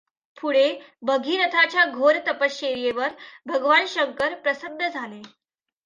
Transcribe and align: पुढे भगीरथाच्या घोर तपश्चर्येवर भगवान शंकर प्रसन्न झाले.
पुढे 0.37 0.63
भगीरथाच्या 1.03 1.85
घोर 1.85 2.17
तपश्चर्येवर 2.27 3.09
भगवान 3.45 3.85
शंकर 3.87 4.33
प्रसन्न 4.33 4.87
झाले. 4.87 5.21